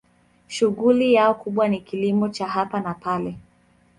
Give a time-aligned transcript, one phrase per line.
[0.47, 3.35] Shughuli yao kubwa ni kilimo cha hapa na pale.